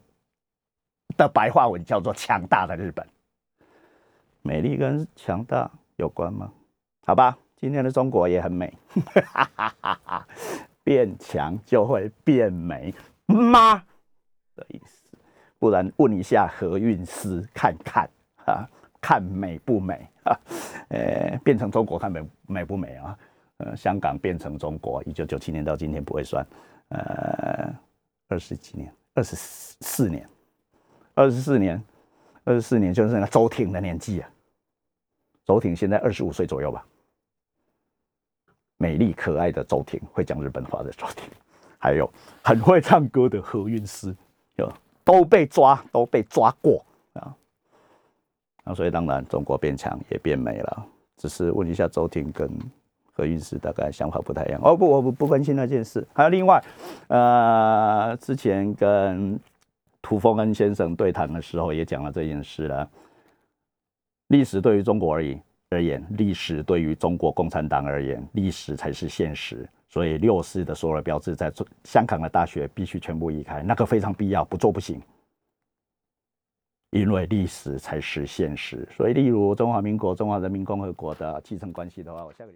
[1.15, 3.07] 的白话文叫做强大的日本。
[4.41, 6.51] 美丽跟强大有关吗？
[7.05, 8.73] 好吧，今天的中国也很美，
[10.83, 12.93] 变强就会变美
[13.27, 13.83] 吗？
[14.55, 15.07] 的意思，
[15.59, 18.09] 不然问一下何韵诗看看
[18.45, 18.67] 啊。
[18.99, 20.37] 看美不美啊？
[20.89, 23.17] 呃，变成中国看美美不美啊？
[23.57, 26.45] 呃，香港变成中国，一九九七年到今天不会算，
[26.89, 27.73] 呃，
[28.27, 30.27] 二十几年，二十四年，
[31.17, 31.83] 二十四年，
[32.43, 34.29] 二十四年就是那个周挺的年纪啊。
[35.47, 36.85] 周挺现在二十五岁左右吧。
[38.77, 41.27] 美丽可爱的周挺，会讲日本话的周挺，
[41.79, 42.07] 还有
[42.43, 44.15] 很会唱歌的何韵诗，
[44.57, 44.71] 有
[45.03, 47.35] 都被抓，都被抓过啊。
[48.63, 50.85] 那所以当然，中国变强也变美了。
[51.17, 52.47] 只是问一下周婷跟
[53.11, 54.61] 何韵诗，大概想法不太一样。
[54.63, 56.07] 哦不，我不不关心那件事。
[56.13, 56.63] 还有另外，
[57.07, 59.39] 呃，之前跟
[60.07, 62.89] 涂峰恩先生对谈的时候，也讲了这件事了。
[64.29, 69.67] 历史对于中国而言，而言，历史对于中国共产党而言，历史才是现实。
[69.89, 71.51] 所以六四的所有标志在
[71.83, 75.01] 香港的大学必须全部移开，那个非常必要，不做不行。
[76.91, 78.87] 因为历史才是现实。
[78.89, 82.55] 所以，例如中华民国、中华人民共和国的继承关系的话，我下个礼拜。